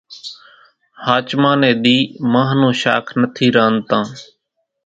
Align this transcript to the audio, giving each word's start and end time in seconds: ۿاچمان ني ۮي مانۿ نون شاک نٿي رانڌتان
ۿاچمان 1.05 1.57
ني 1.61 1.71
ۮي 1.83 1.97
مانۿ 2.31 2.49
نون 2.59 2.73
شاک 2.81 3.05
نٿي 3.21 3.47
رانڌتان 3.55 4.03